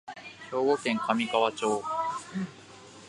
[0.51, 1.83] 兵庫県神河町